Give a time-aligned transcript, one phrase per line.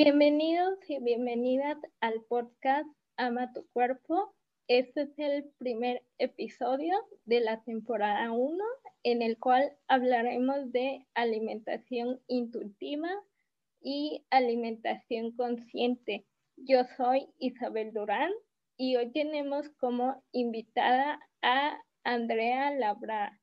[0.00, 2.86] Bienvenidos y bienvenidas al podcast
[3.16, 4.32] Ama tu cuerpo.
[4.68, 6.94] Este es el primer episodio
[7.24, 8.64] de la temporada 1
[9.02, 13.10] en el cual hablaremos de alimentación intuitiva
[13.80, 16.24] y alimentación consciente.
[16.54, 18.30] Yo soy Isabel Durán
[18.76, 23.40] y hoy tenemos como invitada a Andrea Labra.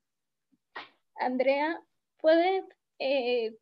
[1.16, 1.82] Andrea,
[2.22, 2.64] ¿puedes
[3.00, 3.58] eh,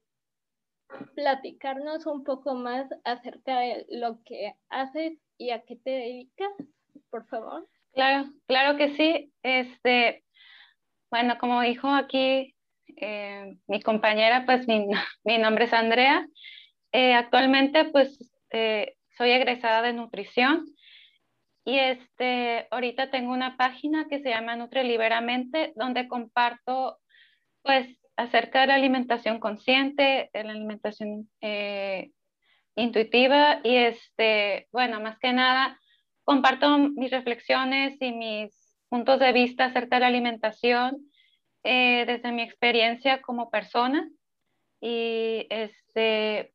[1.16, 6.52] platicarnos un poco más acerca de lo que haces y a qué te dedicas,
[7.10, 7.68] por favor?
[7.94, 9.32] Claro, claro que sí.
[9.44, 10.24] Este,
[11.12, 12.56] bueno, como dijo aquí
[12.98, 14.88] eh, mi compañera, pues mi,
[15.24, 16.28] mi, nombre es Andrea.
[16.92, 20.66] Eh, actualmente, pues eh, soy egresada de nutrición
[21.66, 27.00] y este, ahorita tengo una página que se llama Nutre Liberamente, donde comparto
[27.62, 32.12] pues acerca de la alimentación consciente, de la alimentación eh,
[32.76, 35.80] intuitiva y este, bueno, más que nada,
[36.24, 41.10] comparto mis reflexiones y mis puntos de vista acerca de la alimentación
[41.64, 44.10] eh, desde mi experiencia como persona.
[44.82, 46.54] Y este,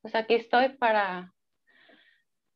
[0.00, 1.32] pues aquí estoy para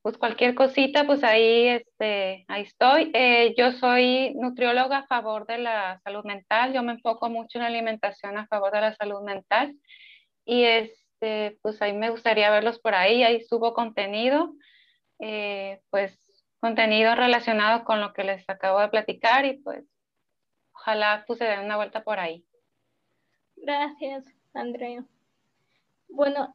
[0.04, 3.10] pues cualquier cosita, pues ahí, este, ahí estoy.
[3.14, 7.62] Eh, yo soy nutrióloga a favor de la salud mental, yo me enfoco mucho en
[7.62, 9.74] la alimentación a favor de la salud mental
[10.44, 14.52] y este, pues ahí me gustaría verlos por ahí, ahí subo contenido,
[15.20, 16.20] eh, pues
[16.60, 19.86] contenido relacionado con lo que les acabo de platicar y pues
[20.74, 22.44] ojalá pues se den una vuelta por ahí.
[23.56, 25.02] Gracias, Andrea.
[26.10, 26.54] Bueno,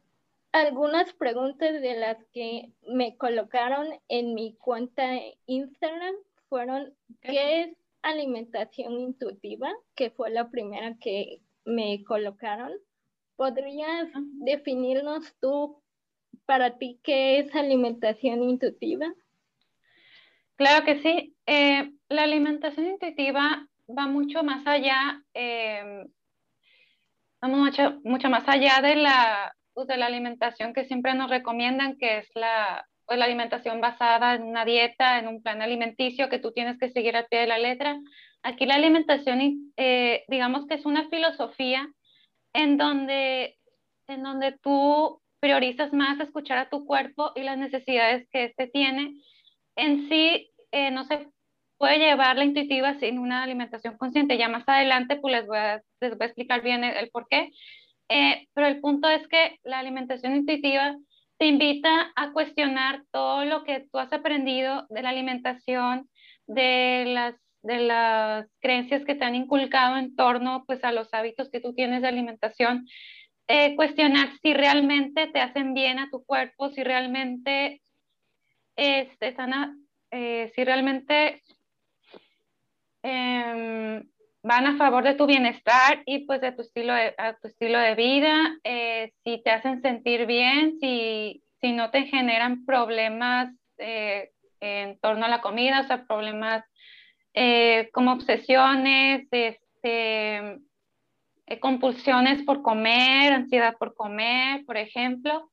[0.51, 6.15] algunas preguntas de las que me colocaron en mi cuenta de Instagram
[6.47, 9.71] fueron, ¿qué es alimentación intuitiva?
[9.95, 12.71] Que fue la primera que me colocaron.
[13.35, 14.09] ¿Podrías
[14.43, 15.81] definirnos tú
[16.45, 19.13] para ti qué es alimentación intuitiva?
[20.55, 21.35] Claro que sí.
[21.45, 26.05] Eh, la alimentación intuitiva va mucho más allá, eh,
[27.43, 32.19] mucho, mucho más allá de la pues, de la alimentación que siempre nos recomiendan, que
[32.19, 36.51] es la, pues, la alimentación basada en una dieta, en un plan alimenticio que tú
[36.51, 37.99] tienes que seguir a pie de la letra.
[38.43, 41.87] Aquí la alimentación, eh, digamos que es una filosofía
[42.53, 43.57] en donde,
[44.07, 49.13] en donde tú priorizas más escuchar a tu cuerpo y las necesidades que éste tiene.
[49.75, 51.27] En sí, eh, no se
[51.77, 54.37] puede llevar la intuitiva sin una alimentación consciente.
[54.37, 57.27] Ya más adelante, pues les voy a, les voy a explicar bien el, el por
[57.29, 57.49] qué.
[58.09, 60.97] Eh, pero el punto es que la alimentación intuitiva
[61.37, 66.09] te invita a cuestionar todo lo que tú has aprendido de la alimentación,
[66.47, 71.49] de las, de las creencias que te han inculcado en torno pues, a los hábitos
[71.49, 72.87] que tú tienes de alimentación.
[73.47, 77.81] Eh, cuestionar si realmente te hacen bien a tu cuerpo, si realmente,
[78.75, 79.35] este,
[80.11, 81.41] eh, si realmente
[83.01, 84.03] em,
[84.41, 87.95] van a favor de tu bienestar y pues de tu estilo de, tu estilo de
[87.95, 94.97] vida, eh, si te hacen sentir bien, si, si no te generan problemas eh, en
[94.99, 96.63] torno a la comida, o sea, problemas
[97.33, 100.59] eh, como obsesiones, este,
[101.59, 105.49] compulsiones por comer, ansiedad por comer, por ejemplo.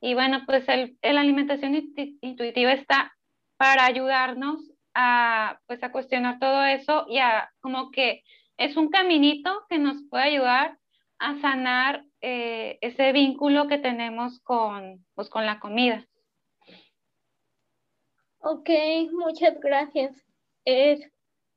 [0.00, 1.74] Y bueno, pues el, la alimentación
[2.22, 3.12] intuitiva está
[3.56, 8.22] para ayudarnos a, pues a cuestionar todo eso y a como que
[8.56, 10.78] es un caminito que nos puede ayudar
[11.18, 16.06] a sanar eh, ese vínculo que tenemos con, pues, con la comida.
[18.38, 18.70] Ok,
[19.12, 20.16] muchas gracias.
[20.64, 21.00] Es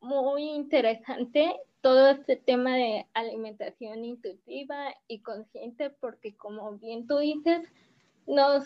[0.02, 7.70] muy interesante todo este tema de alimentación intuitiva y consciente porque como bien tú dices,
[8.26, 8.66] nos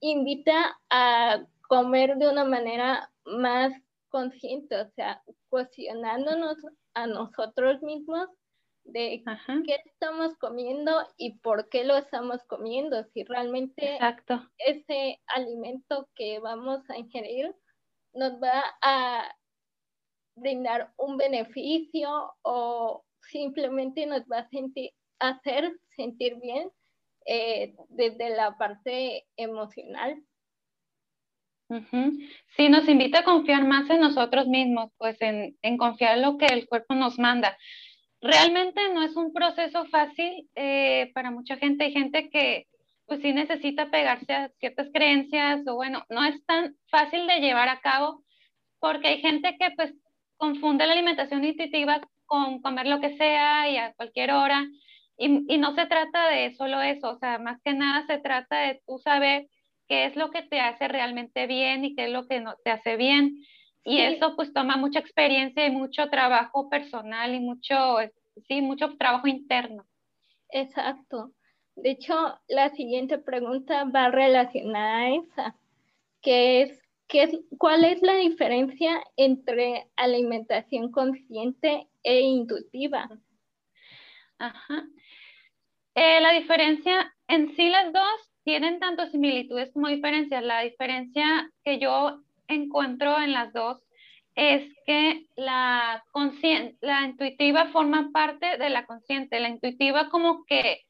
[0.00, 3.72] invita a comer de una manera más
[4.10, 6.58] consciente, o sea, cuestionándonos
[6.94, 8.28] a nosotros mismos
[8.84, 9.22] de
[9.66, 13.98] qué estamos comiendo y por qué lo estamos comiendo, si realmente
[14.58, 17.54] ese alimento que vamos a ingerir
[18.12, 19.36] nos va a
[20.34, 26.70] brindar un beneficio o simplemente nos va a sentir, hacer sentir bien
[27.26, 30.22] eh, desde la parte emocional.
[32.56, 36.46] Sí, nos invita a confiar más en nosotros mismos, pues en, confiar en lo que
[36.46, 37.56] el cuerpo nos manda.
[38.20, 41.84] Realmente no es un proceso fácil eh, para mucha gente.
[41.84, 42.66] Hay gente que
[43.06, 47.68] pues sí necesita pegarse a ciertas creencias o bueno, no es tan fácil de llevar
[47.68, 48.22] a cabo
[48.78, 49.92] porque hay gente que pues
[50.36, 54.64] confunde la alimentación intuitiva con comer lo que sea y a cualquier hora
[55.18, 58.60] Y, y, no se trata de solo eso, o sea, más que nada se trata
[58.60, 59.48] de tú saber
[59.90, 62.70] qué es lo que te hace realmente bien y qué es lo que no te
[62.70, 63.44] hace bien.
[63.84, 67.96] Y eso pues toma mucha experiencia y mucho trabajo personal y mucho,
[68.46, 69.84] sí, mucho trabajo interno.
[70.50, 71.32] Exacto.
[71.74, 75.56] De hecho, la siguiente pregunta va relacionada a esa,
[76.22, 83.10] que es, ¿qué es ¿cuál es la diferencia entre alimentación consciente e intuitiva?
[84.38, 84.84] Ajá.
[85.96, 90.42] Eh, la diferencia en sí las dos tienen tanto similitudes como diferencias.
[90.42, 93.78] La diferencia que yo encuentro en las dos
[94.34, 96.02] es que la,
[96.80, 99.40] la intuitiva forma parte de la consciente.
[99.40, 100.82] La intuitiva como que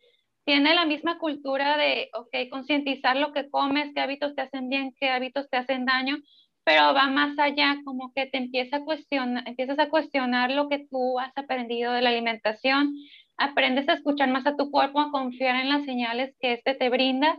[0.45, 4.95] tiene la misma cultura de, ok, concientizar lo que comes, qué hábitos te hacen bien,
[4.99, 6.19] qué hábitos te hacen daño,
[6.65, 10.87] pero va más allá, como que te empieza a cuestionar, empiezas a cuestionar lo que
[10.91, 12.95] tú has aprendido de la alimentación,
[13.41, 16.91] aprendes a escuchar más a tu cuerpo, a confiar en las señales que este te
[16.91, 17.39] brinda.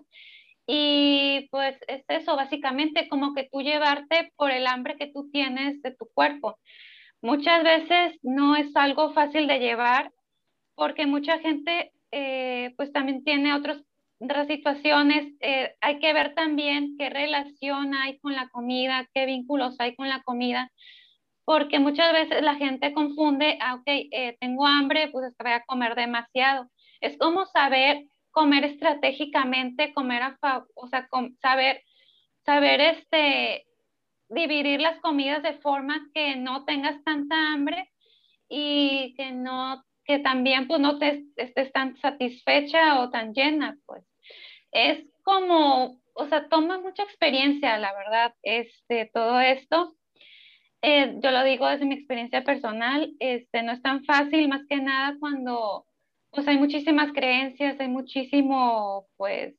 [0.66, 5.82] Y pues es eso, básicamente como que tú llevarte por el hambre que tú tienes
[5.84, 6.58] de tu cuerpo.
[7.22, 10.12] Muchas veces no es algo fácil de llevar
[10.76, 13.84] porque mucha gente eh, pues también tiene otros,
[14.20, 15.34] otras situaciones.
[15.40, 20.10] Eh, hay que ver también qué relación hay con la comida, qué vínculos hay con
[20.10, 20.72] la comida
[21.46, 25.96] porque muchas veces la gente confunde, ah, ok, eh, tengo hambre, pues voy a comer
[25.96, 26.70] demasiado.
[27.00, 30.38] Es como saber comer estratégicamente, comer a
[30.76, 31.08] o sea,
[31.42, 31.84] saber,
[32.46, 33.66] saber este,
[34.30, 37.92] dividir las comidas de forma que no tengas tanta hambre
[38.48, 44.06] y que no, que también pues no te estés tan satisfecha o tan llena, pues.
[44.72, 49.96] Es como, o sea, toma mucha experiencia, la verdad, este, todo esto
[50.82, 54.78] eh, yo lo digo desde mi experiencia personal, este, no es tan fácil, más que
[54.78, 55.86] nada cuando
[56.32, 59.54] pues hay muchísimas creencias, hay muchísimo, pues,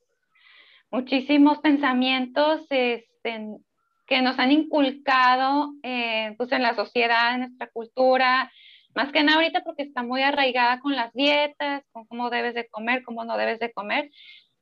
[0.91, 3.59] muchísimos pensamientos este,
[4.07, 8.51] que nos han inculcado eh, pues en la sociedad, en nuestra cultura,
[8.95, 12.69] más que nada ahorita porque está muy arraigada con las dietas, con cómo debes de
[12.69, 14.11] comer, cómo no debes de comer.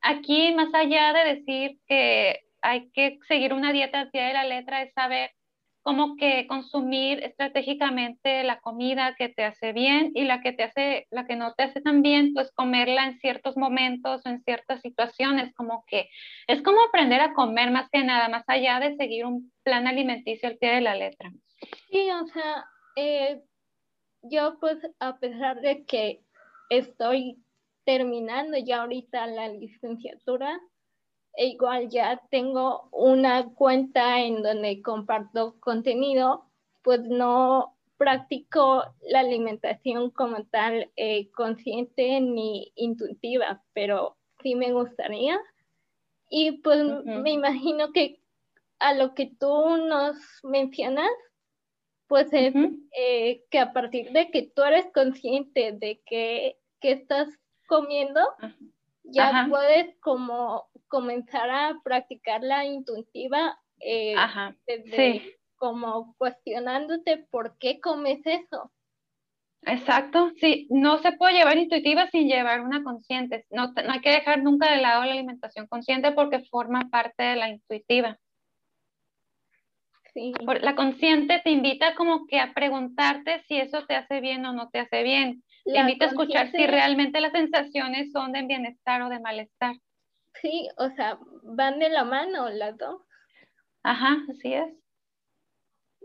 [0.02, 4.44] Aquí, más allá de decir que hay que seguir una dieta al pie de la
[4.44, 5.30] letra, es saber
[5.82, 11.06] como que consumir estratégicamente la comida que te hace bien y la que te hace,
[11.10, 14.80] la que no te hace tan bien, pues comerla en ciertos momentos o en ciertas
[14.82, 16.08] situaciones, como que
[16.46, 20.48] es como aprender a comer más que nada, más allá de seguir un plan alimenticio
[20.48, 21.30] al pie de la letra.
[21.90, 22.64] Sí, o sea,
[22.96, 23.42] eh,
[24.22, 26.20] yo pues a pesar de que
[26.68, 27.42] estoy
[27.84, 30.60] terminando ya ahorita la licenciatura,
[31.34, 36.44] e igual ya tengo una cuenta en donde comparto contenido,
[36.82, 45.38] pues no practico la alimentación como tal eh, consciente ni intuitiva, pero sí me gustaría.
[46.30, 48.20] Y pues me imagino que
[48.78, 51.10] a lo que tú nos mencionas,
[52.06, 52.54] pues es
[52.96, 57.28] eh, que a partir de que tú eres consciente de que, estás
[57.66, 58.20] comiendo,
[59.04, 64.14] ya puedes como comenzar a practicar la intuitiva, eh,
[65.56, 68.72] como cuestionándote por qué comes eso.
[69.62, 73.44] Exacto, sí, no se puede llevar intuitiva sin llevar una consciente.
[73.50, 77.36] No, no hay que dejar nunca de lado la alimentación consciente porque forma parte de
[77.36, 78.18] la intuitiva.
[80.14, 80.32] Sí.
[80.60, 84.70] La consciente te invita como que a preguntarte si eso te hace bien o no
[84.70, 85.44] te hace bien.
[85.64, 89.76] Te invita a escuchar si realmente las sensaciones son de bienestar o de malestar.
[90.40, 93.02] Sí, o sea, van de la mano las dos.
[93.82, 94.72] Ajá, así es.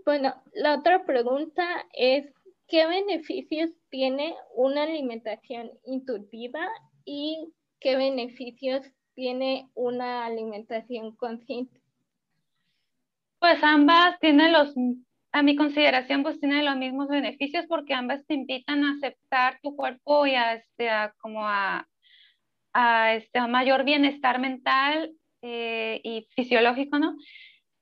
[0.06, 2.32] Bueno, la otra pregunta es,
[2.68, 6.68] ¿qué beneficios tiene una alimentación intuitiva
[7.06, 8.86] y qué beneficios
[9.16, 11.82] tiene una alimentación consciente?
[13.40, 14.74] Pues ambas tienen los,
[15.36, 19.76] a mi consideración, pues tienen los mismos beneficios porque ambas te invitan a aceptar tu
[19.76, 21.88] cuerpo y a, este, a como a
[22.76, 25.12] a, este, mayor bienestar mental
[25.42, 27.16] eh, y fisiológico, ¿no?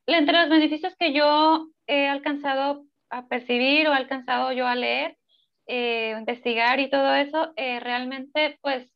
[0.05, 5.17] Entre los beneficios que yo he alcanzado a percibir o alcanzado yo a leer,
[5.65, 8.93] eh, investigar y todo eso, eh, realmente, pues,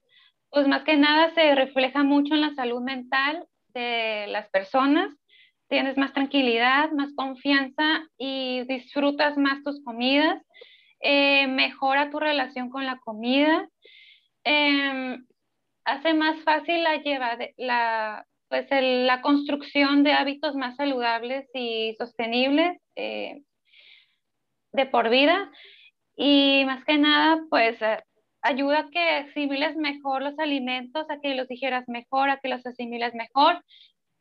[0.49, 5.11] pues más que nada se refleja mucho en la salud mental de las personas.
[5.69, 10.41] Tienes más tranquilidad, más confianza y disfrutas más tus comidas.
[11.01, 13.67] mejora tu relación con la comida.
[14.43, 15.25] Em,
[15.83, 22.77] hace más fácil la, lleva, la, pues la construcción de hábitos más saludables y sostenibles
[22.95, 23.41] eh,
[24.71, 25.51] de por vida.
[26.15, 27.77] Y más que nada, pues
[28.41, 32.65] ayuda a que asimiles mejor los alimentos, a que los digieras mejor, a que los
[32.65, 33.63] asimiles mejor,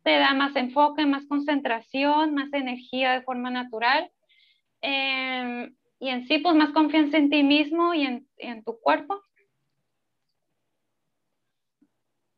[0.07, 4.09] te da más enfoque, más concentración, más energía de forma natural.
[4.81, 9.21] Em, y en sí, pues más confianza en ti mismo y en, en tu cuerpo.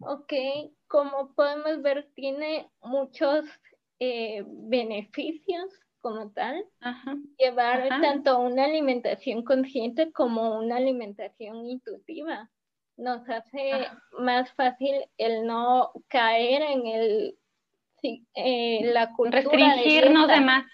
[0.01, 0.33] Ok,
[0.87, 3.45] como podemos ver, tiene muchos
[4.01, 5.71] eh, beneficios
[6.01, 6.65] como tal.
[7.39, 12.51] Llevar tanto una alimentación consciente como una alimentación intuitiva.
[12.97, 17.39] Nos hace más fácil el no caer en el
[18.03, 20.65] eh, la cultura restringirnos de, más.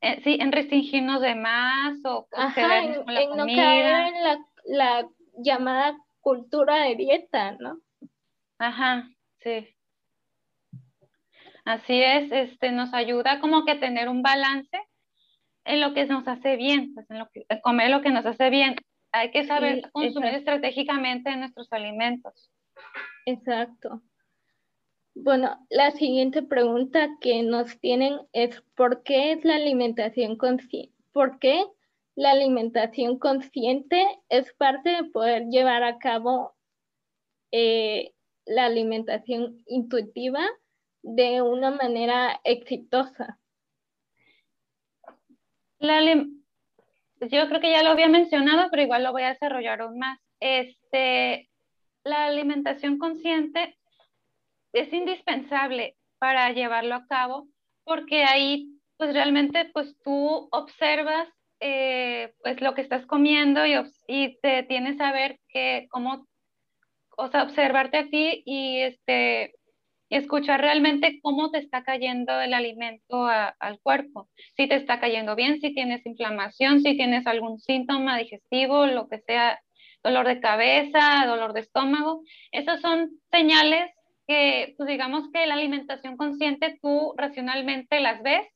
[0.00, 3.04] Eh, sí, en restringirnos de más o Ajá, en,
[3.36, 5.08] no caer en la, la
[5.38, 7.78] llamada cultura de dieta, ¿no?
[8.58, 9.08] Ajá,
[9.42, 9.68] sí.
[11.64, 14.78] Así es, este, nos ayuda como que a tener un balance
[15.64, 18.50] en lo que nos hace bien, pues en lo que, comer lo que nos hace
[18.50, 18.76] bien.
[19.12, 22.50] Hay que saber consumir estratégicamente nuestros alimentos.
[23.24, 24.00] Exacto.
[25.18, 30.92] Bueno, la siguiente pregunta que nos tienen es ¿por qué es la alimentación consciente?
[31.10, 31.64] ¿Por qué
[32.14, 36.54] la alimentación consciente es parte de poder llevar a cabo
[37.50, 38.12] eh,
[38.44, 40.46] la alimentación intuitiva
[41.02, 43.38] de una manera exitosa?
[45.80, 50.18] yo creo que ya lo había mencionado, pero igual lo voy a desarrollar aún más.
[50.40, 51.48] Este,
[52.04, 53.78] la alimentación consciente
[54.80, 57.48] es indispensable para llevarlo a cabo
[57.84, 61.28] porque ahí pues realmente pues tú observas
[61.60, 63.74] eh, pues lo que estás comiendo y,
[64.08, 66.26] y te tienes a ver que cómo
[67.16, 69.54] o sea, observarte a ti y este,
[70.10, 74.28] escuchar realmente cómo te está cayendo el alimento al cuerpo.
[74.56, 79.18] Si te está cayendo bien, si tienes inflamación, si tienes algún síntoma digestivo, lo que
[79.20, 79.60] sea,
[80.02, 82.22] dolor de cabeza, dolor de estómago.
[82.52, 83.90] Esas son señales
[84.26, 88.46] que, pues digamos que la alimentación consciente tú racionalmente las ves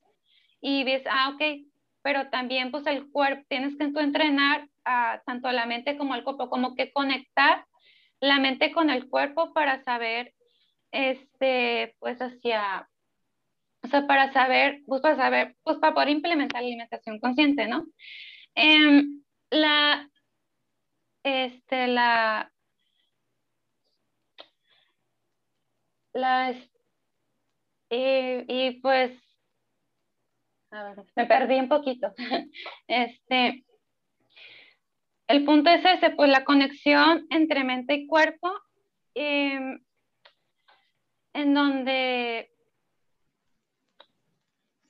[0.61, 1.43] y ves, ah, ok,
[2.03, 6.15] pero también pues el cuerpo, tienes que tú entrenar a, tanto a la mente como
[6.15, 7.67] al cuerpo, como que conectar
[8.21, 10.35] la mente con el cuerpo para saber,
[10.93, 12.89] este, pues hacia,
[13.83, 17.87] o sea, para saber, pues para saber, pues para poder implementar la alimentación consciente, ¿no?
[18.55, 20.09] Em, la,
[21.23, 22.53] este, la,
[26.13, 26.55] la,
[27.91, 29.13] eh, y pues,
[30.71, 32.13] a ver, me perdí un poquito.
[32.87, 33.65] Este,
[35.29, 38.53] el punto es ese, pues la conexión entre mente y cuerpo,
[39.15, 39.81] em,
[41.35, 42.51] en donde...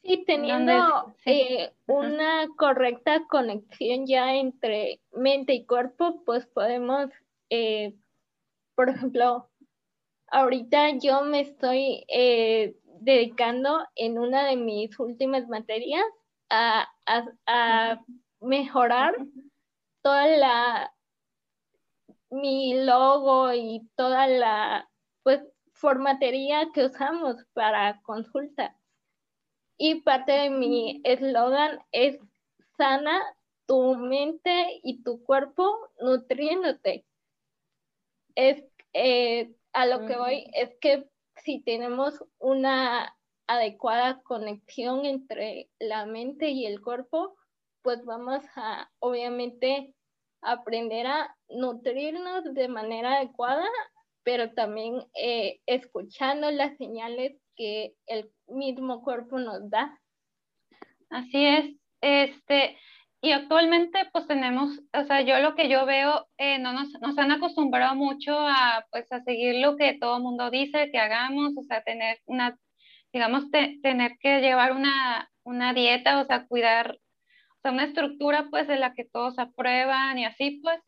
[0.02, 7.10] Sí, teniendo eh, una correcta conexión ya entre mente y cuerpo, pues podemos,
[7.50, 7.94] eh,
[8.74, 9.50] por ejemplo,
[10.30, 16.04] ahorita yo me estoy eh, dedicando en una de mis últimas materias
[16.50, 16.88] a,
[17.46, 18.00] a
[18.40, 19.14] mejorar
[20.02, 20.92] toda la,
[22.30, 24.88] mi logo y toda la,
[25.22, 25.40] pues,
[25.72, 28.76] formatería que usamos para consulta.
[29.78, 32.20] Y parte de mi eslogan es
[32.76, 33.20] sana
[33.66, 37.04] tu mente y tu cuerpo nutriéndote.
[38.34, 46.06] Es, eh, a lo que voy es que si tenemos una adecuada conexión entre la
[46.06, 47.36] mente y el cuerpo,
[47.82, 49.94] pues vamos a obviamente
[50.42, 53.66] aprender a nutrirnos de manera adecuada,
[54.22, 60.00] pero también eh, escuchando las señales que el mismo cuerpo nos da.
[61.10, 62.78] Así es, este,
[63.22, 67.18] y actualmente pues tenemos, o sea, yo lo que yo veo, eh, no nos, nos,
[67.18, 71.52] han acostumbrado mucho a pues a seguir lo que todo el mundo dice que hagamos,
[71.56, 72.56] o sea, tener una,
[73.12, 76.98] digamos, tener que llevar una, una dieta, o sea, cuidar
[77.62, 80.80] sea, una estructura pues de la que todos aprueban y así pues,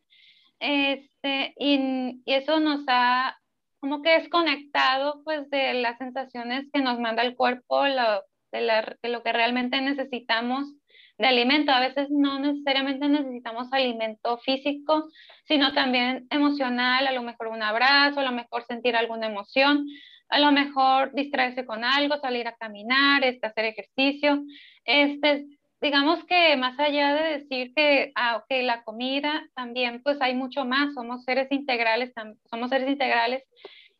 [0.61, 3.37] este, y, y eso nos ha
[3.81, 8.23] como que desconectado pues de las sensaciones que nos manda el cuerpo, lo,
[8.53, 10.73] de, la, de lo que realmente necesitamos
[11.19, 11.73] de alimento.
[11.73, 15.09] A veces no necesariamente necesitamos alimento físico,
[15.45, 19.87] sino también emocional, a lo mejor un abrazo, a lo mejor sentir alguna emoción,
[20.29, 24.43] a lo mejor distraerse con algo, salir a caminar, este, hacer ejercicio.
[24.85, 25.47] Este,
[25.81, 30.65] digamos que más allá de decir que, ah, ok, la comida también, pues hay mucho
[30.65, 32.13] más, somos seres integrales,
[32.51, 33.43] somos seres integrales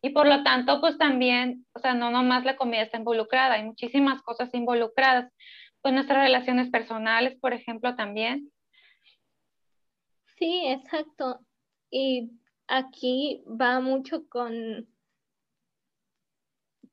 [0.01, 3.63] y por lo tanto, pues también, o sea, no nomás la comida está involucrada, hay
[3.63, 5.31] muchísimas cosas involucradas,
[5.83, 8.51] pues nuestras relaciones personales, por ejemplo, también.
[10.39, 11.41] Sí, exacto.
[11.91, 12.31] Y
[12.67, 14.87] aquí va mucho con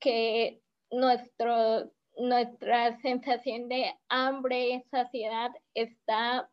[0.01, 6.51] que nuestro, nuestra sensación de hambre, saciedad está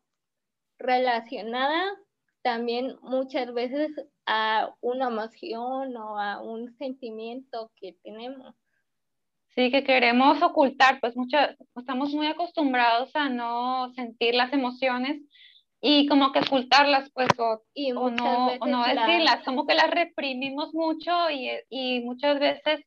[0.78, 1.90] relacionada
[2.42, 3.90] también muchas veces
[4.26, 8.54] a una emoción o a un sentimiento que tenemos.
[9.58, 15.20] Sí, que queremos ocultar, pues muchas, estamos muy acostumbrados a no sentir las emociones
[15.80, 17.60] y como que ocultarlas, pues, o,
[17.96, 22.84] o no, o no decirlas, como que las reprimimos mucho y, y muchas veces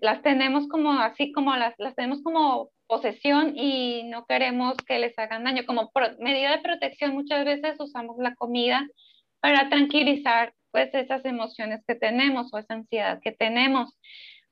[0.00, 5.18] las, tenemos como así, como las, las tenemos como posesión y no queremos que les
[5.18, 5.66] hagan daño.
[5.66, 8.88] Como medida de protección muchas veces usamos la comida
[9.40, 13.98] para tranquilizar pues esas emociones que tenemos o esa ansiedad que tenemos.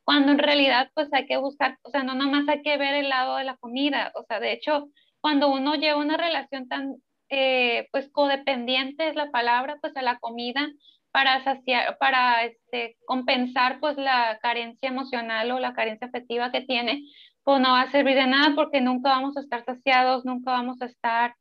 [0.06, 3.08] Cuando en realidad pues hay que buscar, o sea, no nomás hay que ver el
[3.08, 4.88] lado de la comida, o sea, de hecho,
[5.20, 6.94] cuando uno lleva una relación tan
[7.28, 10.68] eh, pues codependiente es la palabra, pues a la comida,
[11.10, 17.02] para saciar, para este, compensar pues la carencia emocional o la carencia afectiva que tiene,
[17.42, 20.80] pues no va a servir de nada porque nunca vamos a estar saciados, nunca vamos
[20.82, 21.34] a estar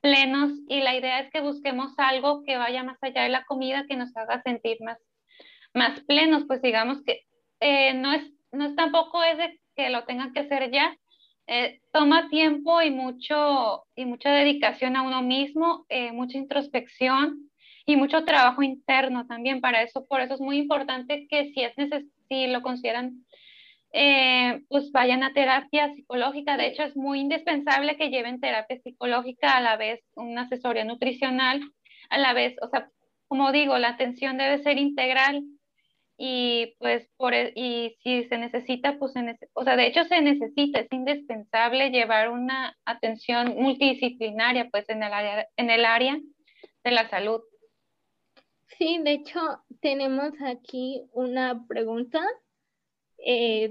[0.00, 3.86] plenos y la idea es que busquemos algo que vaya más allá de la comida,
[3.88, 4.98] que nos haga sentir más,
[5.72, 7.27] más plenos, pues digamos que
[7.60, 8.22] eh, no, es,
[8.52, 9.38] no es tampoco es
[9.74, 10.96] que lo tengan que hacer ya,
[11.46, 17.50] eh, toma tiempo y, mucho, y mucha dedicación a uno mismo, eh, mucha introspección,
[17.86, 20.06] y mucho trabajo interno también para eso.
[20.06, 21.72] Por eso es muy importante que si, es
[22.28, 23.24] si lo consideran,
[24.68, 26.58] pues vayan a terapia psicológica.
[26.58, 31.62] De hecho, es muy indispensable que lleven terapia psicológica a la vez una asesoría nutricional,
[32.10, 32.90] a la vez, o sea,
[33.26, 35.42] como digo, la atención debe ser integral
[36.18, 39.14] y pues por e, y si se necesita pues
[39.54, 45.12] o sea de hecho se necesita es indispensable llevar una atención multidisciplinaria pues en el
[45.12, 46.18] área en el área
[46.84, 47.40] de la salud
[48.78, 49.40] Sí, de hecho,
[49.80, 52.20] tenemos aquí una pregunta
[53.18, 53.68] eh,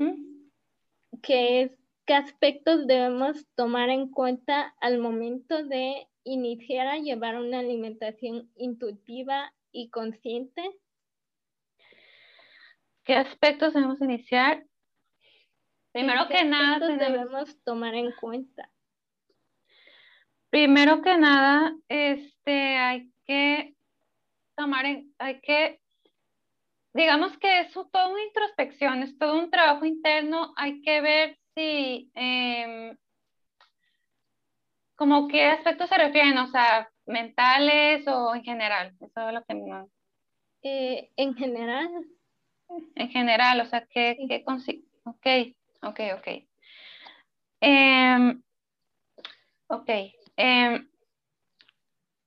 [1.21, 1.71] que es,
[2.05, 9.53] ¿qué aspectos debemos tomar en cuenta al momento de iniciar a llevar una alimentación intuitiva
[9.71, 10.61] y consciente?
[13.07, 14.65] ¿Qué aspectos debemos iniciar?
[15.93, 18.69] Primero que nada, debemos tomar en cuenta.
[20.49, 23.75] Primero que nada, este, hay que
[24.55, 24.85] tomar,
[25.19, 25.79] hay que,
[26.93, 32.11] digamos que es toda una introspección, es todo un trabajo interno, hay que ver si,
[32.13, 32.97] em,
[34.97, 39.53] como qué aspectos se refieren, o sea, mentales o en general, eso es lo que
[39.55, 39.85] me...
[40.63, 41.89] Eh, en general.
[42.95, 44.43] En general, o sea, ¿qué, qué
[45.03, 45.27] Ok,
[45.81, 46.27] ok, ok.
[47.61, 48.41] Em,
[49.67, 49.89] ok.
[50.35, 50.89] Em,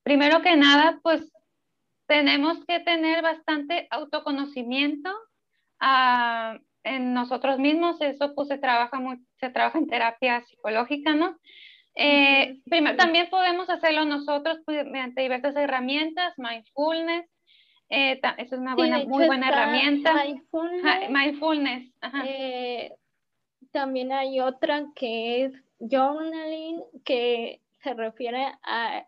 [0.03, 1.31] primero que nada, pues
[2.07, 5.11] tenemos que tener bastante autoconocimiento
[5.79, 11.39] ah, en nosotros mismos, eso pues se trabaja, muy, se trabaja en terapia psicológica, ¿no?
[11.95, 17.29] Eh, primero, también podemos hacerlo nosotros pues, mediante diversas herramientas, mindfulness,
[17.91, 20.15] eh, es una buena, muy buena herramienta.
[20.25, 21.11] Mindfulness.
[21.11, 21.93] mindfulness
[22.25, 22.95] eh,
[23.73, 29.07] también hay otra que es journaling, que se refiere a...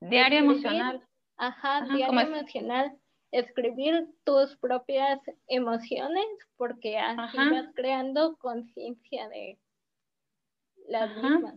[0.00, 1.02] Diario emocional.
[1.36, 2.96] Ajá, diario emocional.
[3.32, 9.58] Escribir tus propias emociones porque así vas creando conciencia de
[10.88, 11.54] las mismas.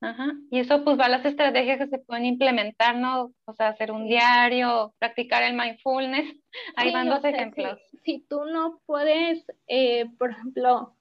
[0.00, 0.32] Ajá.
[0.50, 3.32] Y eso pues va a las estrategias que se pueden implementar, ¿no?
[3.44, 6.36] O sea, hacer un diario, practicar el mindfulness.
[6.76, 7.78] Ahí van dos ejemplos.
[8.04, 10.94] Si, tú no puedes, eh, por ejemplo,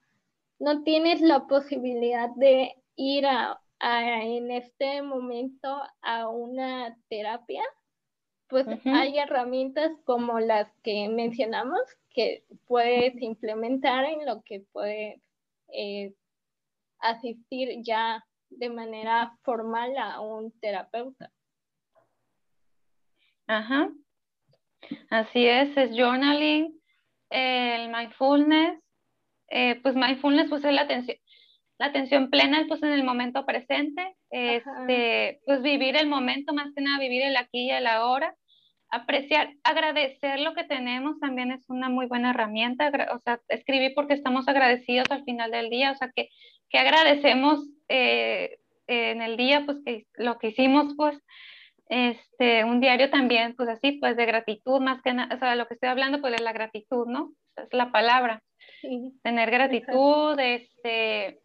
[0.59, 7.63] no tienes la posibilidad de ir a en este momento a una terapia,
[8.47, 15.21] pues hay herramientas como las que mencionamos que puedes implementar en lo que puedes
[15.71, 16.13] eh,
[16.99, 21.31] asistir ya de manera formal a un terapeuta.
[23.47, 23.89] Ajá.
[25.09, 26.79] Así es, es journaling,
[27.29, 28.79] el mindfulness.
[29.49, 31.17] Eh, pues mindfulness pues es la atención,
[31.79, 36.81] la atención plena pues en el momento presente, este, pues vivir el momento, más que
[36.81, 38.35] nada vivir el aquí y el ahora,
[38.91, 44.13] apreciar, agradecer lo que tenemos también es una muy buena herramienta, o sea, escribir porque
[44.13, 46.29] estamos agradecidos al final del día, o sea, que,
[46.69, 51.17] que agradecemos eh, en el día, pues que lo que hicimos, pues,
[51.89, 55.67] este, un diario también, pues así, pues de gratitud, más que nada, o sea, lo
[55.67, 57.33] que estoy hablando, pues es la gratitud, ¿no?
[57.57, 58.41] es la palabra.
[59.23, 61.39] Tener gratitud, este,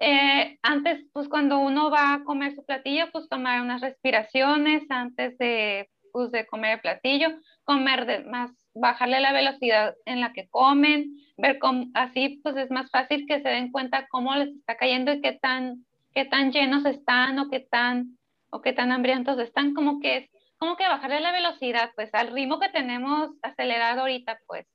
[0.00, 5.36] Eh, antes, pues cuando uno va a comer su platillo, pues tomar unas respiraciones antes
[5.38, 7.28] de, pues, de comer el platillo,
[7.64, 12.70] comer de más, bajarle la velocidad en la que comen, ver cómo, así pues es
[12.70, 16.52] más fácil que se den cuenta cómo les está cayendo y qué tan, qué tan
[16.52, 18.18] llenos están o qué tan,
[18.50, 22.32] o qué tan hambrientos están, como que es, como que bajarle la velocidad, pues al
[22.32, 24.66] ritmo que tenemos acelerado ahorita, pues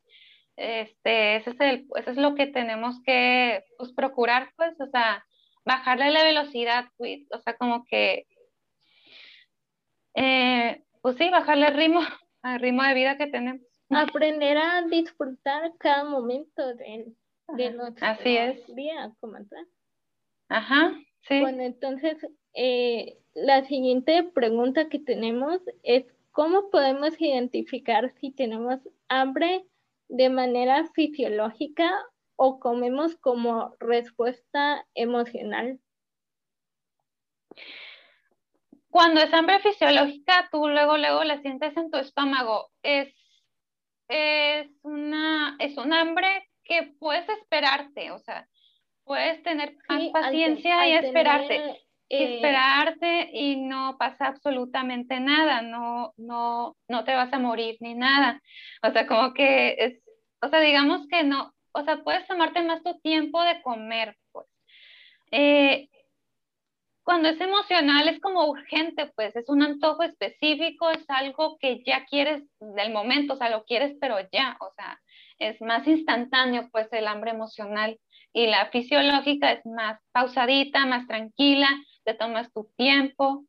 [0.56, 5.26] este, ese es, el, eso es lo que tenemos que pues, procurar, pues, o sea,
[5.66, 8.26] bajarle la velocidad, pues, o sea, como que,
[10.16, 12.02] eh, pues sí, bajarle el ritmo,
[12.44, 13.73] al ritmo de vida que tenemos.
[13.90, 17.14] Aprender a disfrutar cada momento de,
[17.50, 18.76] de nuestro Así es.
[18.76, 19.68] día como tal.
[20.50, 21.40] Ajá, sí.
[21.40, 22.18] Bueno, entonces,
[22.54, 29.66] eh, la siguiente pregunta que tenemos es, ¿cómo podemos identificar si tenemos hambre
[30.10, 31.92] de manera fisiológica
[32.36, 35.80] o comemos como respuesta emocional?
[38.90, 42.70] Cuando es hambre fisiológica, tú luego, luego la sientes en tu estómago.
[42.84, 43.12] Es,
[44.14, 48.48] es, una, es un hambre que puedes esperarte, o sea,
[49.04, 51.80] puedes tener más paciencia y esperarte.
[52.10, 57.96] Eh, esperarte y no pasa absolutamente nada, no, no, no te vas a morir ni
[57.96, 58.40] nada.
[58.84, 60.04] O sea, como que es,
[60.42, 64.48] o sea, digamos que no, o sea, puedes tomarte más tu tiempo de comer, pues.
[65.32, 65.90] Eh,
[67.04, 72.06] cuando es emocional es como urgente, pues es un antojo específico, es algo que ya
[72.06, 75.00] quieres del momento, o sea, lo quieres pero ya, o sea,
[75.40, 78.00] es más instantáneo pues el hambre emocional
[78.32, 81.68] y la fisiológica es más pausadita, más tranquila,
[82.06, 83.46] te tomas tu tiempo.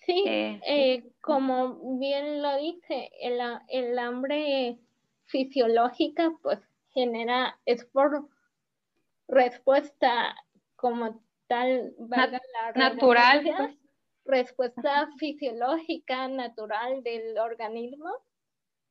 [0.00, 4.78] Sí, eh, eh, como bien lo dice, el, el, hambre
[5.26, 6.60] fisiológica pues
[6.92, 8.28] genera, es por
[9.26, 10.36] respuesta
[10.84, 11.94] como tal,
[12.74, 13.78] natural, pues.
[14.26, 18.10] respuesta fisiológica natural del organismo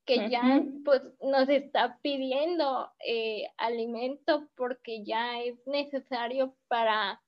[0.08, 7.22] que ya pues nos está pidiendo eh, alimento porque ya es necesario para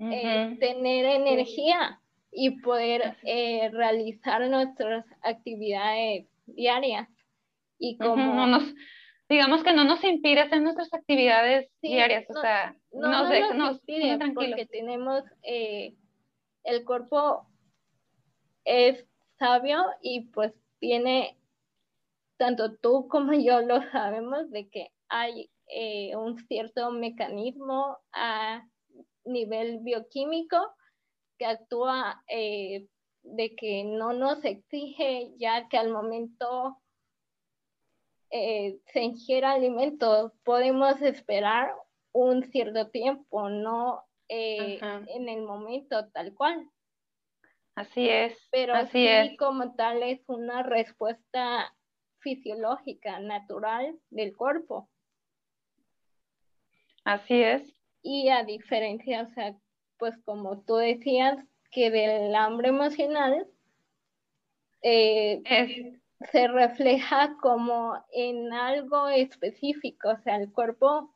[0.00, 2.00] eh, tener energía
[2.32, 7.08] y poder eh, realizar nuestras actividades diarias.
[7.78, 8.74] Y como no nos,
[9.28, 14.18] digamos que no nos impide hacer nuestras actividades diarias, o sea, no, nos, nos, impide
[14.34, 17.46] porque tenemos el cuerpo
[18.64, 19.06] es
[19.38, 21.38] sabio y pues tiene,
[22.36, 28.66] tanto tú como yo lo sabemos, de que hay eh, un cierto mecanismo a
[29.24, 30.56] nivel bioquímico
[31.38, 32.86] que actúa eh,
[33.22, 36.78] de que no nos exige ya que al momento
[38.30, 41.74] eh, se ingiera alimento, podemos esperar
[42.24, 46.68] un cierto tiempo, no en el momento tal cual.
[47.74, 48.36] Así es.
[48.50, 51.72] Pero así sí, como tal, es una respuesta
[52.18, 54.88] fisiológica, natural del cuerpo.
[57.04, 57.62] Así es.
[58.02, 59.56] Y a diferencia, o sea,
[59.96, 61.38] pues como tú decías,
[61.70, 63.46] que del hambre emocional
[64.82, 65.42] eh,
[66.32, 71.14] se refleja como en algo específico, o sea, el cuerpo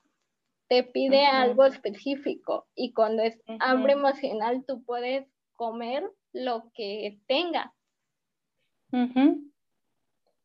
[0.73, 7.75] te pide algo específico y cuando es hambre emocional tú puedes comer lo que tenga.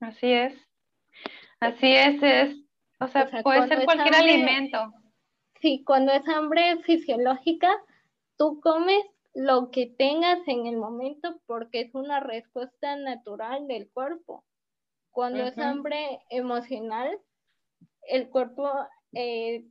[0.02, 0.54] Así es.
[1.62, 2.58] Así es, es,
[3.00, 4.92] o sea, puede ser cualquier alimento.
[5.62, 7.72] Sí, cuando es hambre fisiológica,
[8.36, 14.44] tú comes lo que tengas en el momento porque es una respuesta natural del cuerpo.
[15.12, 17.18] Cuando es hambre emocional,
[18.10, 18.70] el cuerpo
[19.14, 19.64] eh,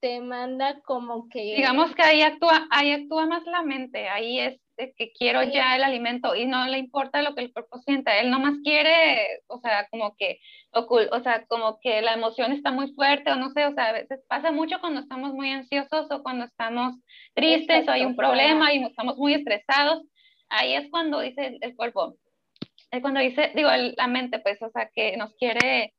[0.00, 1.54] te manda como que...
[1.56, 5.82] Digamos que ahí actúa, ahí actúa más la mente, ahí es que quiero ya el
[5.82, 9.88] alimento y no le importa lo que el cuerpo sienta, él nomás quiere, o sea,
[9.90, 10.38] como que,
[10.72, 13.92] o sea, como que la emoción está muy fuerte o no sé, o sea, a
[13.92, 16.94] veces pasa mucho cuando estamos muy ansiosos o cuando estamos
[17.34, 20.02] tristes o hay un problema y estamos muy estresados,
[20.48, 22.16] ahí es cuando dice el, cuerpo,
[22.90, 25.94] es cuando dice, digo, la mente, pues, o sea, que nos quiere,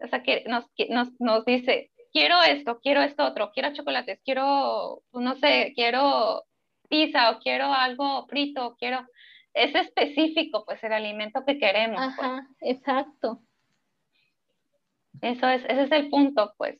[0.00, 5.02] o sea, que nos, nos, nos dice, quiero esto, quiero esto otro, quiero chocolates, quiero,
[5.12, 6.44] no sé, quiero
[6.88, 9.04] pizza o quiero algo frito, quiero,
[9.52, 12.00] es específico pues el alimento que queremos.
[12.16, 12.18] Pues.
[12.18, 13.42] Ajá, exacto.
[15.20, 16.78] Eso es, ese es el punto pues.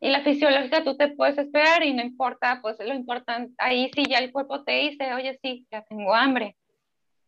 [0.00, 4.04] Y la fisiológica tú te puedes esperar y no importa, pues lo importante, ahí sí
[4.04, 6.56] ya el cuerpo te dice, oye sí, ya tengo hambre.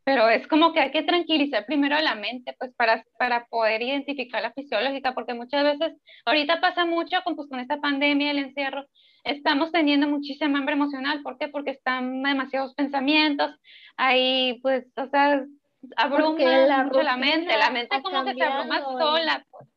[0.07, 4.41] Pero es como que hay que tranquilizar primero la mente, pues para, para poder identificar
[4.41, 8.87] la fisiológica, porque muchas veces, ahorita pasa mucho con, pues, con esta pandemia, el encierro,
[9.25, 11.49] estamos teniendo muchísima hambre emocional, ¿por qué?
[11.49, 13.51] Porque están demasiados pensamientos,
[13.97, 15.45] ahí pues, o sea,
[15.97, 19.69] abruma la mucho la mente, la mente como que se abruma sola, pues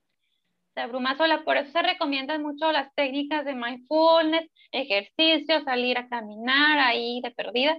[0.75, 1.43] se abruma sola.
[1.43, 7.31] Por eso se recomiendan mucho las técnicas de mindfulness, ejercicio, salir a caminar ahí de
[7.31, 7.75] perdida,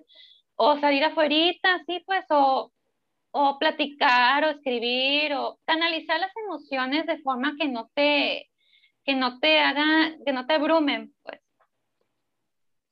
[0.62, 2.70] o salir afuera, sí, pues, o,
[3.30, 8.50] o platicar, o escribir, o canalizar las emociones de forma que no te,
[9.02, 11.40] que no te hagan, que no te abrumen, pues.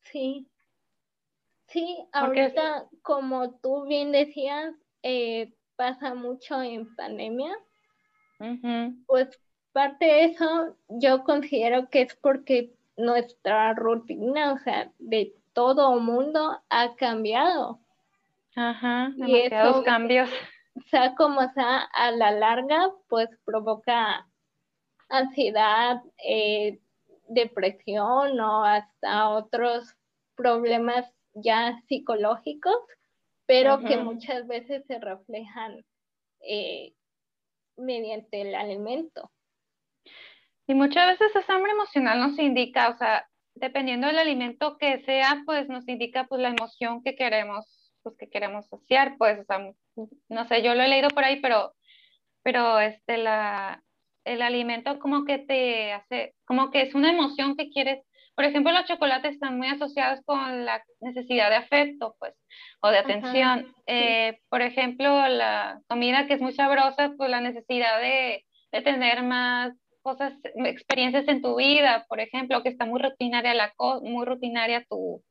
[0.01, 0.49] Sí.
[1.67, 7.55] Sí, ahorita, como tú bien decías, eh, pasa mucho en pandemia.
[9.07, 9.29] Pues
[9.73, 16.62] parte de eso yo considero que es porque nuestra rutina, o sea, de todo mundo
[16.71, 17.81] ha cambiado.
[18.55, 20.31] Ajá, demasiados cambios.
[20.77, 24.25] O sea, como sea, a la larga, pues provoca
[25.09, 26.79] ansiedad, eh,
[27.27, 29.97] depresión o hasta otros
[30.37, 32.79] problemas ya psicológicos,
[33.44, 35.85] pero que muchas veces se reflejan
[36.38, 36.92] eh,
[37.77, 39.29] mediante el alimento.
[40.68, 43.27] Y muchas veces esa hambre emocional nos indica, o sea,
[43.61, 48.29] dependiendo del alimento que sea, pues nos indica pues la emoción que queremos, pues que
[48.29, 49.73] queremos saciar, pues, o sea,
[50.29, 51.75] no sé, yo lo he leído por ahí, pero,
[52.42, 53.83] pero este, la,
[54.25, 58.73] el alimento como que te hace, como que es una emoción que quieres, por ejemplo,
[58.73, 62.35] los chocolates están muy asociados con la necesidad de afecto, pues,
[62.81, 63.75] o de atención.
[63.87, 69.25] Eh, por ejemplo, la comida que es muy sabrosa, pues la necesidad de, de tener
[69.25, 74.85] más cosas, experiencias en tu vida, por ejemplo, que está muy rutinaria la muy rutinaria
[74.89, 75.23] tu,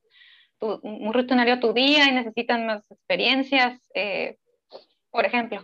[0.60, 4.38] tu, muy rutinario tu día y necesitan más experiencias, eh,
[5.12, 5.62] por ejemplo.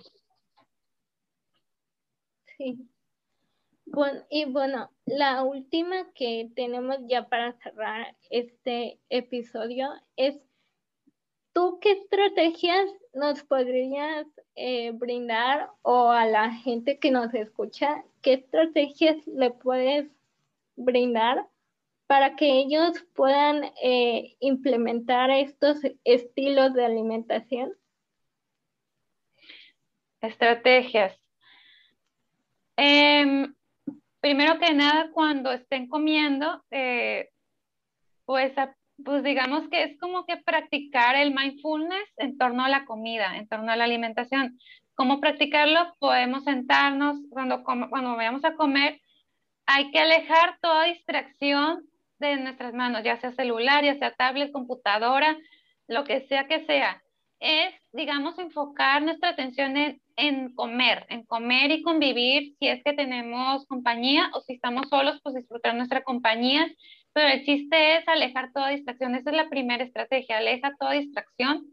[2.58, 2.90] Sí.
[3.86, 10.36] Bueno, y bueno, la última que tenemos ya para cerrar este episodio es,
[11.54, 18.34] ¿tú qué estrategias nos podrías eh, brindar o a la gente que nos escucha, qué
[18.34, 20.10] estrategias le puedes
[20.76, 21.48] brindar
[22.08, 27.74] para que ellos puedan eh, implementar estos estilos de alimentación?
[30.22, 31.18] Estrategias.
[32.78, 33.54] Em,
[34.20, 37.30] primero que nada, cuando estén comiendo, eh,
[38.26, 38.54] pues
[39.04, 43.48] pues digamos que es como que practicar el mindfulness en torno a la comida, en
[43.48, 44.60] torno a la alimentación.
[44.96, 45.94] ¿Cómo practicarlo?
[46.00, 49.02] Podemos sentarnos cuando, cuando vayamos a comer.
[49.66, 51.86] Hay que alejar toda distracción
[52.20, 55.38] de nuestras manos, ya sea celular, ya sea tablet, computadora,
[55.88, 57.02] lo que sea que sea.
[57.40, 62.94] Es, digamos, enfocar nuestra atención en, en comer, en comer y convivir si es que
[62.94, 66.68] tenemos compañía o si estamos solos, pues disfrutar nuestra compañía
[67.14, 69.16] pero el chiste es alejar toda distracción.
[69.16, 71.68] Esa es la primera estrategia, aleja toda distracción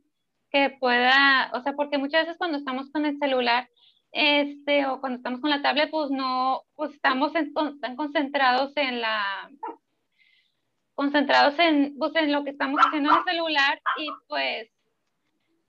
[0.51, 3.69] que pueda, o sea, porque muchas veces cuando estamos con el celular,
[4.13, 7.33] este, o cuando estamos con la tablet, pues no, pues estamos
[7.81, 9.51] tan concentrados en la,
[10.95, 14.69] concentrados en, pues en lo que estamos haciendo en el celular y pues,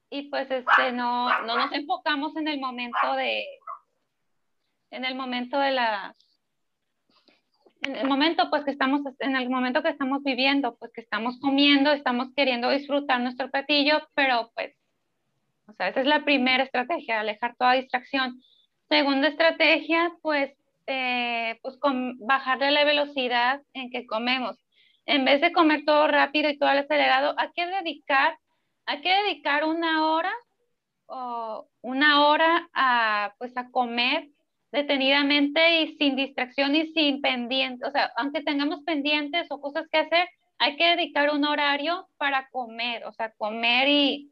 [0.10, 3.45] y pues este, no, no nos enfocamos en el momento de,
[4.89, 6.15] en el momento de la,
[7.82, 11.39] en el momento pues que estamos en el momento que estamos viviendo pues que estamos
[11.39, 14.76] comiendo estamos queriendo disfrutar nuestro platillo pero pues
[15.67, 18.41] o sea esa es la primera estrategia alejar toda distracción.
[18.88, 20.52] Segunda estrategia pues
[20.86, 24.58] eh, pues con bajarle la velocidad en que comemos.
[25.06, 28.38] En vez de comer todo rápido y todo acelerado hay que dedicar
[28.86, 30.34] hay que dedicar una hora
[31.08, 34.30] o una hora a pues a comer
[34.71, 39.99] detenidamente y sin distracción y sin pendientes, o sea, aunque tengamos pendientes o cosas que
[39.99, 40.29] hacer,
[40.60, 44.31] hay que dedicar un horario para comer, o sea, comer y,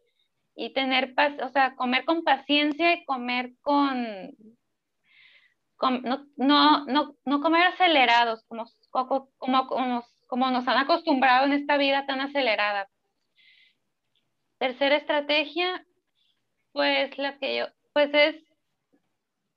[0.55, 4.35] y tener paz, o sea, comer con paciencia y comer con,
[5.81, 11.77] no, no, no, no, comer acelerados, como, como, como, como nos han acostumbrado en esta
[11.77, 12.89] vida tan acelerada.
[14.57, 15.85] Tercera estrategia,
[16.73, 18.48] pues la que yo, pues es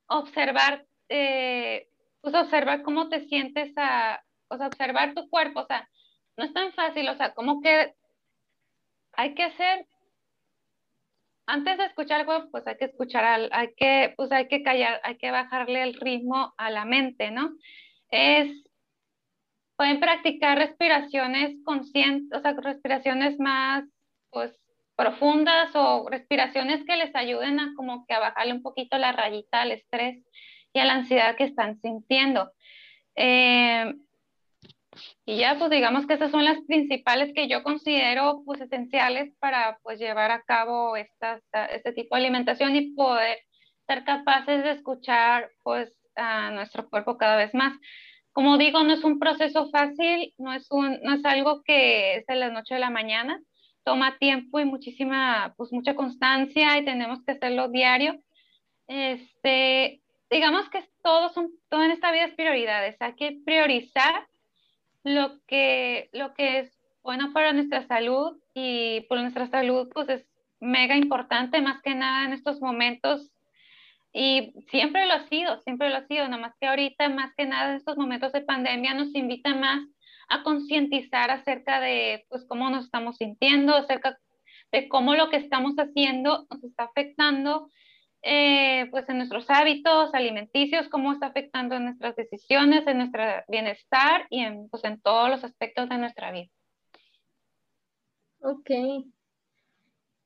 [0.07, 1.87] observar, eh,
[2.21, 5.89] pues observar cómo te sientes a, o sea, observar tu cuerpo, o sea,
[6.37, 7.93] no es tan fácil, o sea, como que
[9.13, 9.85] hay que hacer,
[11.45, 15.01] antes de escuchar algo, pues hay que escuchar, al, hay que, pues hay que callar,
[15.03, 17.51] hay que bajarle el ritmo a la mente, ¿no?
[18.09, 18.63] Es,
[19.75, 23.83] pueden practicar respiraciones conscientes, o sea, respiraciones más,
[24.29, 24.62] pues,
[24.95, 29.61] profundas o respiraciones que les ayuden a como que a bajarle un poquito la rayita
[29.61, 30.23] al estrés
[30.73, 32.51] y a la ansiedad que están sintiendo.
[33.15, 33.93] Eh,
[35.25, 39.79] y ya, pues digamos que esas son las principales que yo considero pues esenciales para
[39.81, 43.39] pues llevar a cabo estas, este tipo de alimentación y poder
[43.87, 47.73] ser capaces de escuchar pues a nuestro cuerpo cada vez más.
[48.31, 52.25] Como digo, no es un proceso fácil, no es, un, no es algo que es
[52.25, 53.39] de la noche a la mañana,
[53.83, 58.19] toma tiempo y muchísima, pues mucha constancia y tenemos que hacerlo diario.
[58.87, 64.27] Este, digamos que todo, son, todo en esta vida es prioridades, hay que priorizar
[65.03, 70.25] lo que, lo que es bueno para nuestra salud y por nuestra salud pues es
[70.59, 73.29] mega importante más que nada en estos momentos
[74.13, 77.71] y siempre lo ha sido, siempre lo ha sido, más que ahorita más que nada
[77.71, 79.81] en estos momentos de pandemia nos invita más
[80.29, 84.17] a concientizar acerca de pues cómo nos estamos sintiendo, acerca
[84.71, 87.69] de cómo lo que estamos haciendo nos está afectando
[88.25, 94.27] eh, pues en nuestros hábitos alimenticios, cómo está afectando en nuestras decisiones, en nuestro bienestar
[94.29, 96.49] y en, pues, en todos los aspectos de nuestra vida.
[98.39, 98.69] Ok.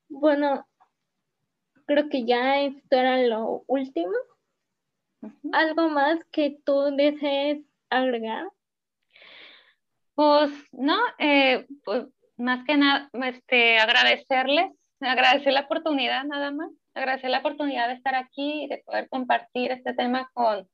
[0.10, 0.68] Bueno,
[1.88, 4.14] creo que ya esto era lo último.
[5.52, 8.48] ¿Algo más que tú desees agregar?
[10.18, 17.30] Pues no, eh, pues más que nada, este, agradecerles, agradecer la oportunidad nada más agradecer
[17.30, 20.68] la oportunidad de estar aquí y de poder compartir este tema con,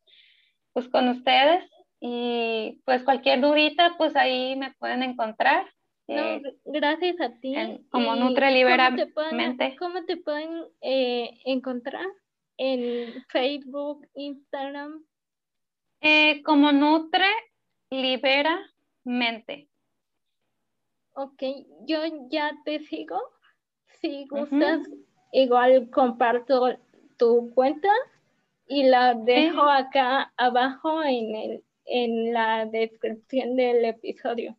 [0.74, 1.64] pues, con ustedes.
[2.00, 5.66] Y pues cualquier dudita, pues ahí me pueden encontrar.
[6.10, 7.56] Eh, gracias a ti.
[7.90, 12.06] como Nutre Libera ¿Cómo te pueden, eh, encontrar?
[12.58, 15.02] En Facebook, Instagram.
[16.02, 17.30] Eh, como Nutre
[17.90, 18.60] Libera
[19.06, 19.68] Mente.
[21.14, 21.44] Ok,
[21.86, 23.20] yo ya te sigo.
[24.02, 24.82] Si gustas,
[25.32, 26.78] igual comparto
[27.18, 27.90] tu cuenta
[28.68, 34.56] y la dejo acá abajo en, el, en la descripción del episodio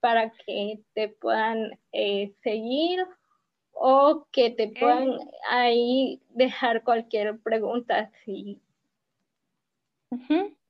[0.00, 3.04] para que te puedan eh, seguir
[3.72, 5.18] o que te puedan
[5.50, 8.10] ahí dejar cualquier pregunta.
[8.24, 8.60] Sí,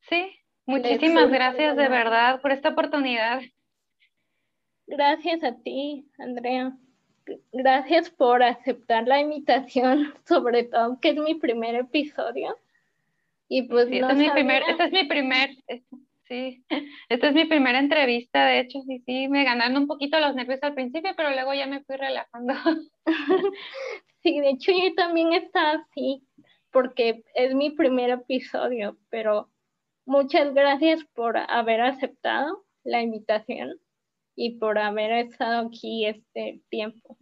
[0.09, 0.38] sí.
[0.69, 3.41] Muchísimas gracias de verdad por esta oportunidad.
[4.87, 6.73] Gracias a ti, Andrea
[7.53, 12.57] gracias por aceptar la invitación, sobre todo que es mi primer episodio.
[13.49, 15.51] Y pues no este, es mi primer, este es mi primer,
[16.29, 16.63] sí,
[17.09, 20.63] esta es mi primera entrevista, de hecho, sí, sí, me ganaron un poquito los nervios
[20.63, 22.55] al principio, pero luego ya me fui relajando.
[24.23, 26.23] sí, de hecho yo también estaba así,
[26.71, 29.49] porque es mi primer episodio, pero
[30.09, 33.79] muchas gracias por haber aceptado la invitación
[34.35, 37.17] y por haber estado aquí este tiempo.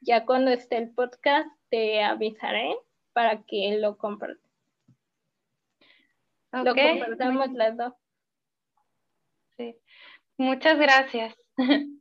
[0.00, 2.76] Ya cuando esté el podcast te avisaré
[3.12, 4.50] para que lo compartas.
[6.52, 7.92] Lo compartamos las dos.
[9.56, 9.76] Sí.
[10.38, 11.34] Muchas gracias.